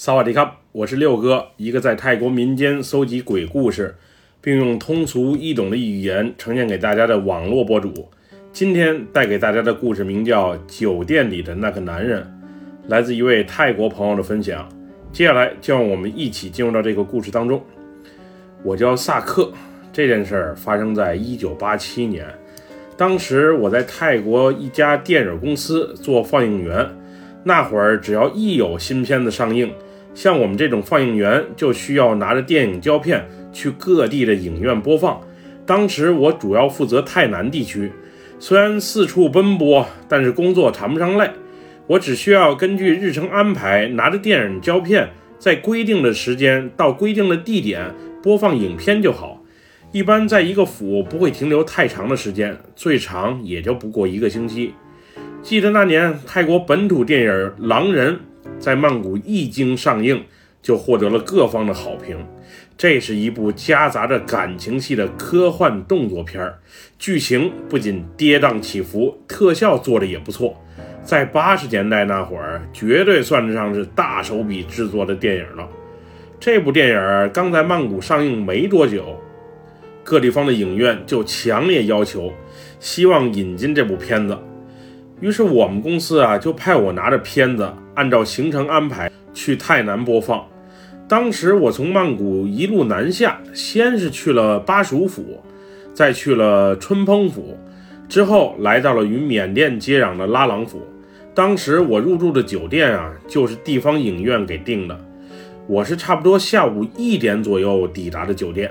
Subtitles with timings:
[0.00, 3.96] 萨瓦迪卡，我是六哥，一个在泰国民间搜集鬼故事，
[4.40, 8.08] 并用通俗易懂的语言呈现给大家的网络博主。
[8.52, 12.22] 今天带给大家的故事名叫《酒店里的那个男人》，
[12.86, 14.68] 来自一位泰国朋友的分享。
[15.12, 17.60] 接下来就让我们一起进入到这个故事当中。
[18.62, 19.52] 我叫萨克，
[19.92, 22.24] 这件事儿发生在一九八七年，
[22.96, 26.88] 当时我在泰国一家电影公司做放映员。
[27.44, 29.72] 那会儿只要一有新片子上映，
[30.14, 35.20] 像我们这种放映员就需要拿着电影胶片去各地的影院播放。
[35.64, 37.92] 当时我主要负责泰南地区，
[38.38, 41.30] 虽然四处奔波，但是工作谈不上累。
[41.86, 49.42] 我只需要根据日程安排，拿着电影胶片，在规定的时间到规定的地点播放影片就好。
[49.90, 54.74] 一般在一个府不会停留太长的时间，最长也就不过一个星期。
[55.42, 58.14] 记得那年泰国本土电影《狼人》
[58.58, 60.24] 在曼谷一经上映，
[60.62, 62.16] 就获得了各方的好评。
[62.76, 66.58] 这是一部夹杂着感情戏的科幻动作片儿，
[66.98, 70.56] 剧情不仅跌宕起伏，特效做的也不错。
[71.02, 75.68] 在八十年代那会儿，绝对算得上是大手笔制作的电影了。
[76.38, 79.20] 这部电影刚在曼谷上映没多久，
[80.04, 82.32] 各地方的影院就强烈要求，
[82.78, 84.38] 希望引进这部片子。
[85.20, 90.46] 于是我们公司啊，就派我拿着片子，按照行程安排去泰南播放。
[91.08, 95.42] 当时我从曼谷一路南下，先是去了巴蜀府，
[95.92, 97.56] 再去了春蓬府，
[98.08, 100.82] 之后来到了与缅甸接壤的拉朗府。
[101.34, 104.98] 当时我入住的酒店啊，就是地方影院给订的。
[105.66, 108.70] 我是差不多下午一点左右抵达的酒店。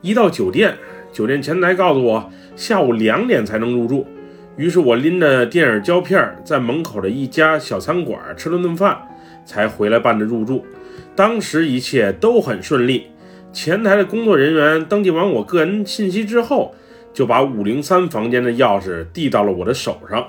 [0.00, 0.74] 一到酒店，
[1.12, 4.06] 酒店前台告诉我，下午两点才能入住。
[4.56, 8.96] 于是我拎着电影胶片，在门口的一家小餐馆吃了顿饭，
[9.46, 10.64] 才回来办的入住。
[11.16, 13.06] 当时一切都很顺利，
[13.52, 16.74] 前台的工作人员登记完我个人信息之后，
[17.14, 20.26] 就把五零三房间的钥匙递到了我的手上。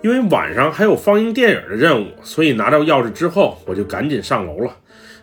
[0.00, 4.76] 因为晚上还有放映电影的任务，所以拿到钥匙之后，我就赶紧上楼了。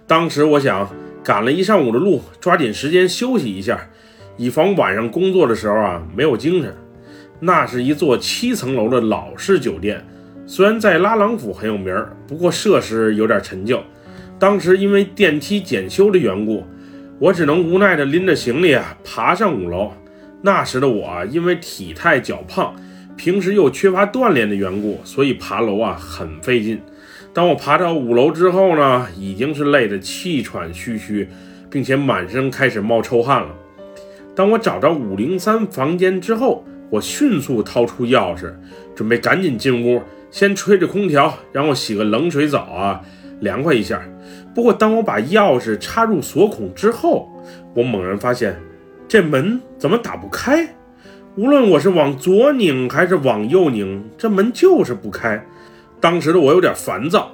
[0.06, 0.90] 当时我想，
[1.24, 3.80] 赶了一上午的路，抓紧时间休息一下，
[4.36, 6.76] 以防晚上工作的时候啊没有精神。
[7.40, 10.04] 那是一座七层楼的老式酒店，
[10.48, 13.82] 虽然在拉朗府很有名儿，不过设施有点陈旧。
[14.38, 16.64] 当时因为电梯检修的缘故，
[17.20, 19.92] 我只能无奈地拎着行李啊爬上五楼。
[20.42, 22.76] 那时的我，因为体态较胖，
[23.16, 26.80] 平时又缺乏锻炼的缘故，所以爬楼啊很费劲。
[27.34, 31.28] 当我爬到五楼之后呢，已经是累得气喘吁吁，
[31.70, 33.50] 并且满身开始冒臭汗了。
[34.36, 38.54] 当我找到五零三房间之后，我迅速掏出钥匙，
[38.96, 40.02] 准备赶紧进屋，
[40.32, 43.02] 先吹着空调，然后洗个冷水澡啊，
[43.42, 44.02] 凉快一下。
[44.54, 47.30] 不过，当我把钥匙插入锁孔之后，
[47.74, 48.56] 我猛然发现，
[49.08, 50.68] 这门怎么打不开？
[51.36, 55.46] 无论我是往左拧还是往右拧，这门就是不开。
[56.00, 57.32] 当时的我有点烦躁，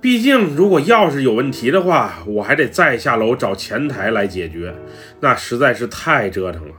[0.00, 4.74] 毕竟如果钥匙有问题的话，我还得再下楼找前台来解决，
[5.20, 6.74] 那实在是太折腾了。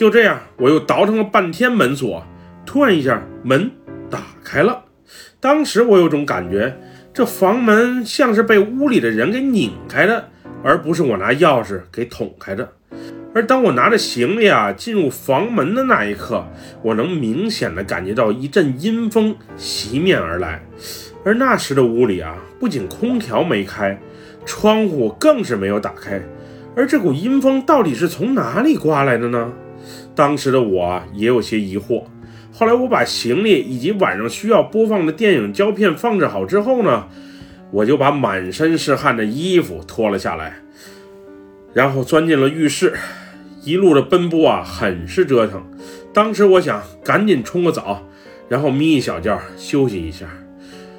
[0.00, 2.24] 就这样，我又倒腾了半天门锁，
[2.64, 3.70] 突然一下门
[4.08, 4.84] 打开了。
[5.38, 6.74] 当时我有种感觉，
[7.12, 10.30] 这房门像是被屋里的人给拧开的，
[10.64, 12.66] 而不是我拿钥匙给捅开的。
[13.34, 16.46] 而当我拿着行李啊进入房门的那一刻，
[16.80, 20.62] 我能明显的感觉到一阵阴风袭面而来。
[21.26, 24.00] 而那时的屋里啊，不仅空调没开，
[24.46, 26.18] 窗户更是没有打开。
[26.74, 29.52] 而这股阴风到底是从哪里刮来的呢？
[30.14, 32.04] 当时的我也有些疑惑。
[32.52, 37.06] 后来我把行李以及晚上需要播放的电影胶片放置好之后呢，
[37.70, 40.56] 我就把满身是汗的衣服脱了下来，
[41.72, 42.94] 然后钻进了浴室。
[43.62, 45.62] 一路的奔波啊，很是折腾。
[46.14, 48.02] 当时我想赶紧冲个澡，
[48.48, 50.26] 然后眯一小觉休息一下。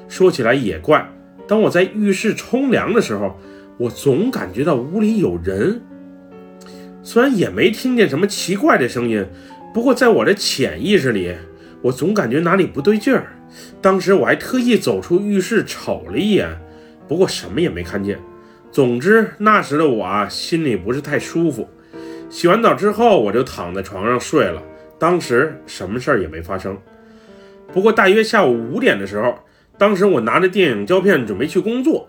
[0.08, 1.10] 说起来也怪，
[1.48, 3.36] 当我在浴室冲凉的时候，
[3.78, 5.82] 我总感觉到屋里有人。
[7.02, 9.26] 虽然也没听见什么奇怪的声音，
[9.74, 11.34] 不过在我的潜意识里，
[11.82, 13.32] 我总感觉哪里不对劲儿。
[13.80, 16.48] 当时我还特意走出浴室瞅了一眼，
[17.08, 18.18] 不过什么也没看见。
[18.70, 21.68] 总之那时的我啊，心里不是太舒服。
[22.30, 24.62] 洗完澡之后，我就躺在床上睡了。
[24.98, 26.78] 当时什么事儿也没发生。
[27.72, 29.34] 不过大约下午五点的时候，
[29.76, 32.08] 当时我拿着电影胶片准备去工作。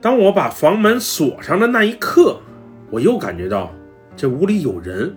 [0.00, 2.40] 当我把房门锁上的那一刻。
[2.90, 3.74] 我又感觉到
[4.16, 5.14] 这屋里有人。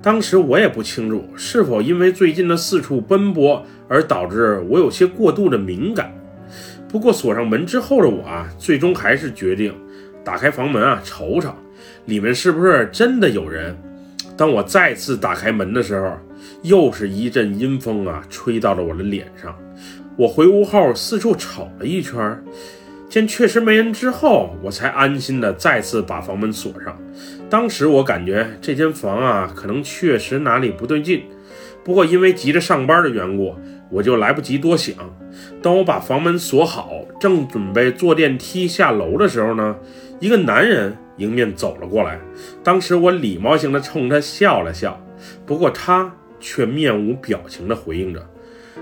[0.00, 6.12] 当时我也不清楚是否因为最近的四处奔波而导致我有些过度的敏感。
[6.88, 9.72] 不过锁上门之后的我啊，最终还是决定
[10.24, 11.54] 打开房门啊，瞅瞅
[12.06, 13.76] 里面是不是真的有人。
[14.36, 16.16] 当我再次打开门的时候，
[16.62, 19.56] 又是一阵阴风啊，吹到了我的脸上。
[20.16, 22.42] 我回屋后四处瞅了一圈，
[23.12, 26.98] 见确实没人之后，我才安心的再次把房门锁上。
[27.50, 31.24] 当时我感觉这间房啊，可能确实哪里不对劲。
[31.84, 33.54] 不过因为急着上班的缘故，
[33.90, 34.94] 我就来不及多想。
[35.60, 39.76] 当我把房门锁好，正准备坐电梯下楼的时候呢，
[40.18, 42.18] 一个男人迎面走了过来。
[42.64, 44.98] 当时我礼貌性的冲他笑了笑，
[45.44, 46.10] 不过他
[46.40, 48.26] 却面无表情的回应着。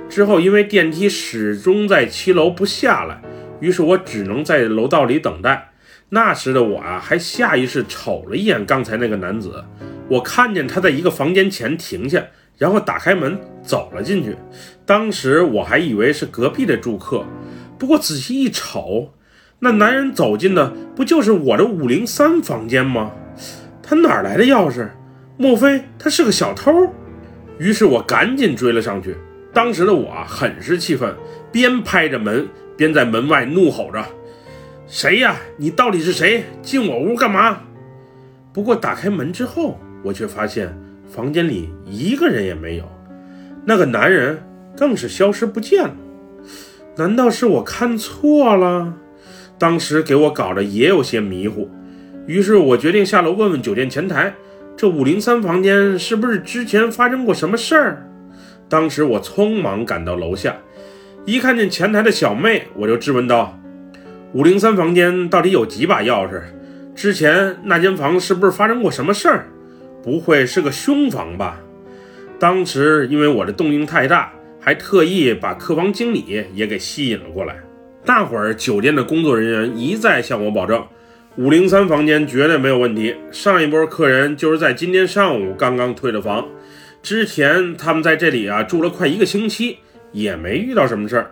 [0.08, 3.20] 之后因为电梯始终在七楼不下来，
[3.60, 5.72] 于是我只能在楼道里等待。
[6.08, 9.64] 那时的我啊，还下意识瞅了一眼刚才那个男子，
[10.08, 12.24] 我看见他在一个房间前停下。
[12.58, 14.36] 然后打开门走了进去，
[14.84, 17.24] 当时我还以为是隔壁的住客，
[17.78, 19.14] 不过仔细一瞅，
[19.60, 23.12] 那男人走进的不就是我的五零三房间吗？
[23.82, 24.90] 他哪来的钥匙？
[25.38, 26.70] 莫非他是个小偷？
[27.56, 29.16] 于是我赶紧追了上去。
[29.54, 31.16] 当时的我很是气愤，
[31.50, 32.46] 边拍着门
[32.80, 34.02] 边在门外怒吼着
[34.88, 35.36] ：“谁呀？
[35.58, 36.44] 你到底是谁？
[36.62, 37.60] 进我屋干嘛？”
[38.54, 40.74] 不过打开门之后，我却发现。
[41.06, 42.84] 房间里一个人也没有，
[43.66, 44.42] 那个男人
[44.76, 45.94] 更是消失不见了。
[46.96, 48.94] 难道是我看错了？
[49.58, 51.68] 当时给我搞得也有些迷糊，
[52.26, 54.32] 于是我决定下楼问问酒店前台，
[54.76, 58.08] 这五零三房间是不是之前发生过什么事儿？
[58.68, 60.56] 当时我匆忙赶到楼下，
[61.26, 63.58] 一看见前台的小妹，我就质问道
[64.32, 66.42] ：“五零三房间到底有几把钥匙？
[66.94, 69.46] 之前那间房是不是发生过什么事儿？”
[70.02, 71.60] 不会是个凶房吧？
[72.38, 77.56] 当时因为我的动静太大，还特意把客房经理也给吸引了过来。
[78.02, 80.82] 大会儿酒店的工作人员一再向我保证，
[81.36, 83.14] 五零三房间绝对没有问题。
[83.30, 86.48] 上一波客人就是在今天上午刚刚退了房，
[87.02, 89.80] 之前他们在这里啊住了快一个星期，
[90.12, 91.30] 也没遇到什么事儿。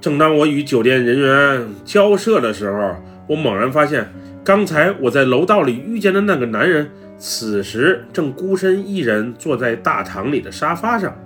[0.00, 2.96] 正当我与酒店人员交涉的时候，
[3.28, 6.90] 我猛然发现，刚才我在楼道里遇见的那个男人。
[7.24, 11.16] 此时正孤身一人坐在大堂里的沙发上。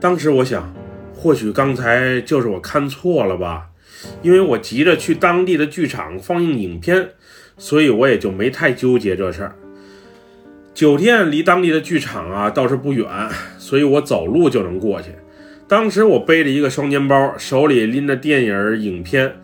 [0.00, 0.72] 当时我想，
[1.14, 3.68] 或许刚才就是我看错了吧，
[4.22, 7.10] 因为我急着去当地的剧场放映影片，
[7.58, 9.54] 所以我也就没太纠结这事儿。
[10.72, 13.06] 酒店离当地的剧场啊倒是不远，
[13.58, 15.10] 所以我走路就能过去。
[15.70, 19.36] 当时我背着一个双肩包，手里拎着电影影片，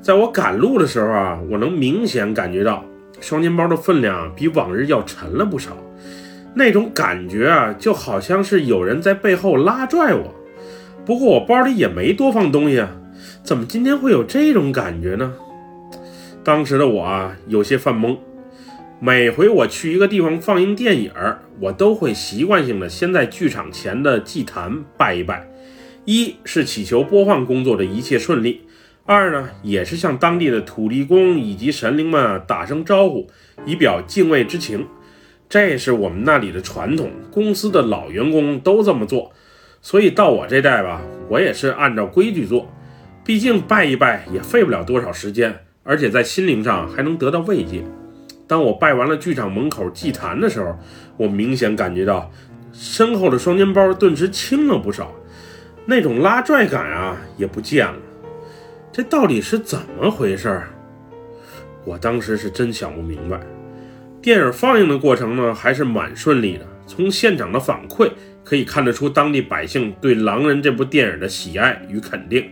[0.00, 2.82] 在我赶路的时候啊，我能明显感觉到。
[3.20, 5.76] 双肩包的分量比往日要沉了不少，
[6.54, 10.34] 那种感觉啊，就好像是有人在背后拉拽我。
[11.04, 12.90] 不过我包里也没多放东西啊，
[13.42, 15.34] 怎么今天会有这种感觉呢？
[16.42, 18.16] 当时的我啊，有些犯懵。
[19.00, 21.12] 每回我去一个地方放映电影，
[21.60, 25.46] 我都会习惯性的先在剧场前的祭坛拜一拜，
[26.08, 28.62] 一是祈求播放工作的一切顺利。
[29.04, 33.26] 二呢，也是向当地的土地公以及神灵们打声招呼，
[33.66, 34.86] 以表敬畏之情。
[35.50, 39.32] 这是我们那里的传统，公司的老员工都这么做，
[39.82, 42.72] 所以到我这代吧，我也是按照规矩做。
[43.22, 47.84] 毕竟拜一拜也费不了多少时间，而且在心灵上还能得到慰藉。
[48.46, 50.74] 当我拜完了剧场门口祭坛的时候，
[51.18, 52.32] 我明显感觉到
[52.72, 55.14] 身后的双肩包顿时轻了不少，
[55.90, 57.96] 那种拉拽感啊也不见了。
[58.92, 60.68] 这到底是怎么回事儿？
[61.86, 63.40] 我当时是真想不明白。
[64.20, 66.66] 电影放映的过程呢，还是蛮顺利的。
[66.86, 68.10] 从现场的反馈
[68.44, 72.50] 可以看得出，当地百姓对《狼人》这部电影的喜爱与肯定。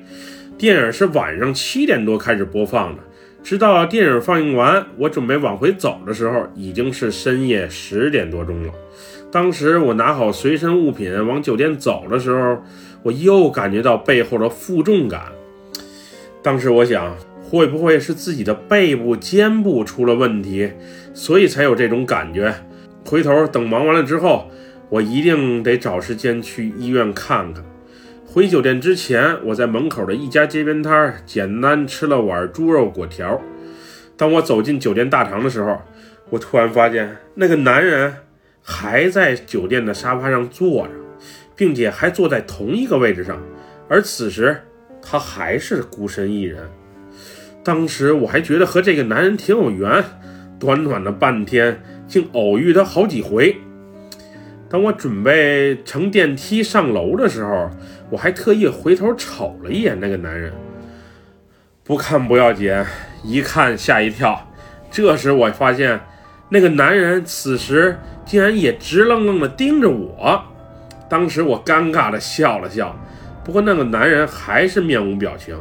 [0.57, 3.03] 电影是晚上七点多开始播放的，
[3.47, 8.73] 直到电影放映完，我准备往回走的时候，已经是深夜十点多钟了。
[9.31, 12.61] 当时我拿好随身物品往酒店走的时候，
[13.05, 15.27] 我又感觉到背后的负重感。
[16.43, 20.73] 当时我想，会不会是自己的背部、肩部出了问题，
[21.15, 22.53] 所以才有这种感觉？
[23.05, 24.51] 回头等忙完了之后，
[24.89, 27.63] 我一定得找时间去医院看看。
[28.37, 33.41] 回酒店之前，我在门口的一家街边摊简单吃了碗猪肉果条。
[34.15, 35.81] 当我走进酒店大堂的时候，
[36.29, 38.15] 我突然发现那个男人
[38.61, 40.93] 还在酒店的沙发上坐着，
[41.57, 43.41] 并且还坐在同一个位置上，
[43.89, 44.55] 而此时。
[45.01, 46.69] 他还是孤身一人。
[47.65, 50.05] 当时我还觉得和这个男人挺有缘，
[50.59, 53.57] 短短的半天竟偶遇他好几回。
[54.69, 57.71] 当我准备乘电梯上楼的时候，
[58.11, 60.53] 我还特意回头瞅了一眼那个男人。
[61.83, 62.73] 不看不要紧，
[63.23, 64.49] 一看吓一跳。
[64.91, 66.01] 这时我发现，
[66.49, 70.43] 那个男人此时竟然也直愣愣地盯着我。
[71.09, 72.97] 当时我尴尬地笑了笑，
[73.45, 75.57] 不过那个男人还是面无表情，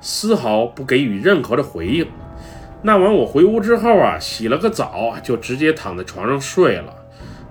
[0.00, 2.06] 丝毫不给予任何的回应。
[2.82, 6.94] 那晚我回屋之后啊，洗了个澡，就直接躺在床上睡了。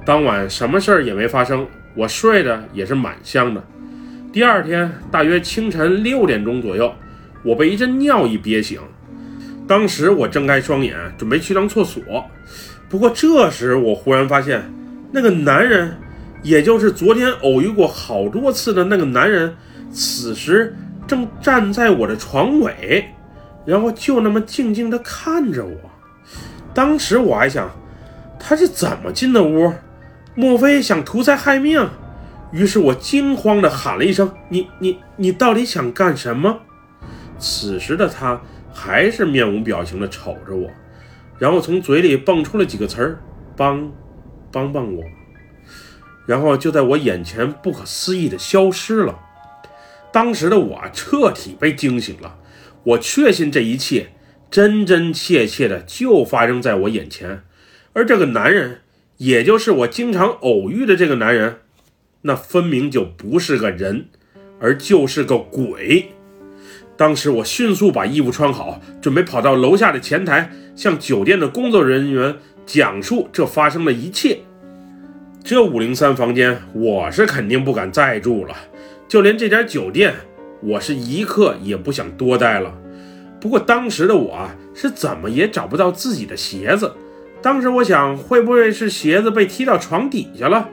[0.06, 3.64] 当晚什么事儿也没发生，我睡得也是蛮香的。
[4.31, 6.93] 第二天大约清晨六点钟左右，
[7.43, 8.79] 我被一阵尿意憋醒。
[9.67, 12.01] 当时我睁开双眼，准备去趟厕所。
[12.89, 14.63] 不过这时我忽然发现，
[15.12, 15.98] 那个男人，
[16.43, 19.55] 也就是昨天偶遇过好多次的那个男人，
[19.91, 20.75] 此时
[21.07, 23.05] 正站在我的床尾。
[23.65, 25.75] 然后就那么静静地看着我，
[26.74, 27.69] 当时我还想，
[28.39, 29.74] 他是怎么进的屋？
[30.36, 31.86] 莫非想图财害命？
[32.51, 36.62] 于是我惊慌地喊了一声：“你你你到底想干什么？”
[37.38, 38.42] 此时的他
[38.74, 40.70] 还是面无表情地瞅着我，
[41.38, 43.20] 然后从嘴里蹦出了几个词儿
[43.56, 43.92] ：“帮，
[44.51, 45.04] 帮帮我。”
[46.25, 49.20] 然后就在我眼前不可思议地消失了。
[50.12, 52.38] 当时的我彻底被惊醒了。
[52.84, 54.12] 我确信这一切
[54.50, 57.44] 真真切切的就发生在我眼前，
[57.94, 58.80] 而这个男人，
[59.18, 61.58] 也就是我经常偶遇的这个男人，
[62.27, 64.07] 那分明就不是个人，
[64.60, 66.12] 而就是个鬼。
[66.98, 74.39] 当时我迅速把衣服穿好，准备跑到楼下的前台，向酒店的工作人员讲述这发生的一切。
[75.41, 78.53] 这五零三房间，我是肯定不敢再住了，
[79.07, 80.13] 就连这家酒店。
[80.62, 82.74] 我是一刻也不想多待了，
[83.39, 86.91] 不过当时的我啊，是怎么也找不到自己的鞋子。
[87.41, 90.67] 当时我想，会不会是鞋子被踢到床底下了？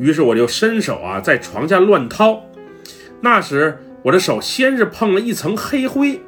[0.00, 2.42] 于是我就伸手啊，在床下乱掏。
[3.20, 6.20] 那时我的手先是碰了一层黑灰。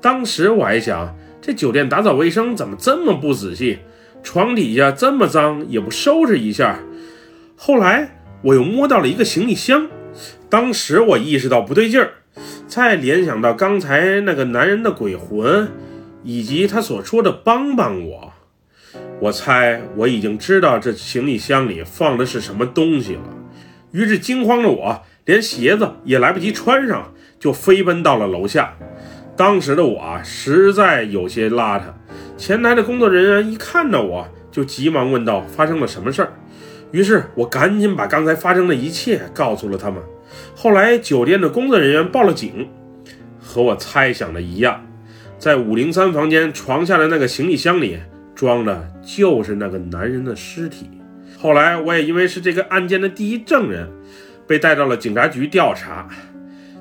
[0.00, 3.80] 当时我还想，这酒店打扫卫生怎么这么不仔细？
[4.22, 6.78] 床底下这么脏，也不收拾一下。
[7.56, 9.88] 后来我又摸到了一个行李箱，
[10.48, 12.12] 当时我意识到不对劲儿。
[12.68, 15.68] 再联想到刚才那个男人的鬼魂，
[16.22, 18.32] 以及他所说的“帮帮我”，
[19.18, 23.22] 我猜我已经知道这行李箱里放的是什么东西了。
[23.92, 28.74] 于是惊慌的我，连鞋子也来不及穿上，就飞奔到了楼下。
[29.34, 31.84] 当时的我，实在有些邋遢。
[32.36, 36.32] 前台的工作人员一看到我，就急忙问道：“发生了什么事儿？”
[36.92, 40.02] 于是我赶紧把刚才发生的一切告诉了他们。
[40.54, 42.68] 后来，酒店的工作人员报了警，
[43.40, 44.84] 和我猜想的一样，
[45.38, 47.98] 在五零三房间床下的那个行李箱里
[48.36, 50.88] 装的就是那个男人的尸体。
[51.38, 53.88] 后来，我也因为是这个案件的第一证人，
[54.46, 56.08] 被带到了警察局调查，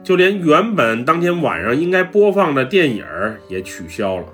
[0.04, 3.04] 就连原本当天晚上应该播放的电影
[3.50, 4.26] 也取消了。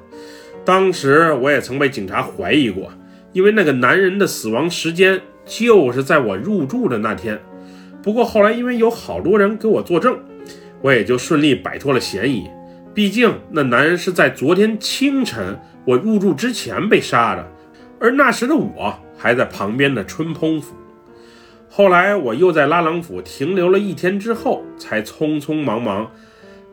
[0.65, 2.91] 当时我也曾被警察怀疑过，
[3.33, 7.39] 因为那个男人的死亡时间就是在我入住的那天。
[8.03, 10.17] 不过后来，因为有好多人给我作证，
[10.81, 12.47] 我也就顺利摆脱了嫌疑。
[12.93, 17.47] 毕竟那男人是在昨天清晨我入住之前被杀的，
[17.99, 20.75] 而那时的我还在旁边的春蓬府。
[21.69, 26.11] 后来我又在拉朗府停留了一天之后，才匆匆忙忙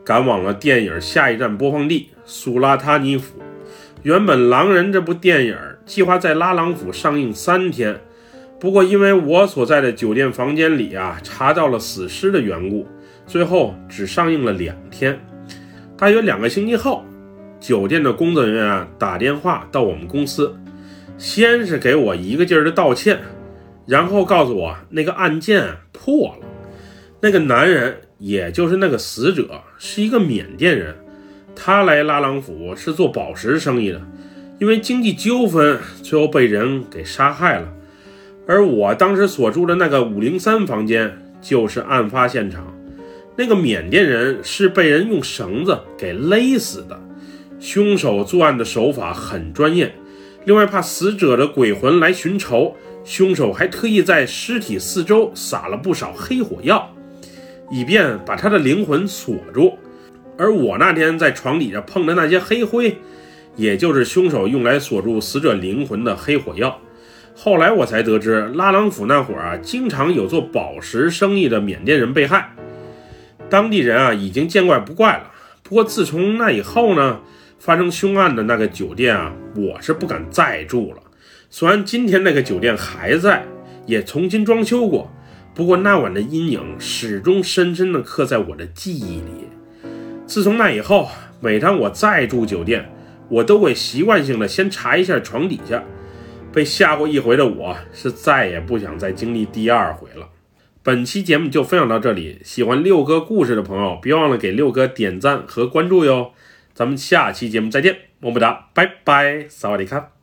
[0.03, 3.39] 赶往了电影下一站播放地苏拉塔尼府。
[4.03, 7.99] 原本《狼人》这部电影计划在拉朗府上映三天。
[8.59, 12.85] 不过，因为我所在的酒店房间里啊查到了死尸的缘故，
[13.25, 15.17] 最后只上映了两天。
[15.99, 17.03] 大约两个星期后，
[17.59, 20.55] 酒店的工作人员打电话到我们公司，
[21.17, 23.19] 先是给我一个劲儿的道歉，
[23.85, 26.47] 然后告诉我那个案件破了，
[27.19, 30.95] 那个男人也就是那个死者是一个缅甸人，
[31.53, 34.01] 他来拉朗府是做宝石生意的，
[34.57, 37.67] 因为经济纠纷，最后被人给杀害了。
[38.47, 42.73] 而我当时所住的那个五零三房间就是案发现场，
[43.39, 46.99] 那个缅甸人是被人用绳子给勒死的，
[47.57, 49.95] 凶手作案的手法很专业。
[50.43, 56.93] 另外，怕死者的鬼魂来寻仇，凶手还特意在尸体四周撒了不少黑火药，
[57.71, 59.77] 以便把他的灵魂锁住。
[60.37, 62.97] 而我那天在床底下碰的那些黑灰，
[63.55, 66.77] 也就是凶手用来锁住死者灵魂的黑火药。
[67.33, 72.53] 后来我才得知，拉朗府那会儿啊，经常有做宝石生意的缅甸人被害，
[73.49, 75.31] 当地人啊已经见怪不怪了。
[75.63, 77.19] 不过自从那以后呢，
[77.59, 81.01] 发生凶案的那个酒店啊，我是不敢再住了。
[81.49, 83.45] 虽然今天那个酒店还在，
[83.85, 85.11] 也重新装修过，
[85.53, 89.49] 不过那晚的阴影始终深深地刻在我的记忆里。
[90.25, 92.89] 自从那以后，每当我再住酒店，
[93.29, 95.83] 我都会习惯性的先查一下床底下。
[96.51, 100.27] 被吓过一回的我，是再也不想再经历第二回了。
[100.81, 106.31] 本期节目就分享到这里，喜欢六哥故事的朋友，别忘了给六哥点赞和关注哟。
[106.73, 110.18] 咱们下期节目再见，么么哒，拜拜，萨瓦迪卡。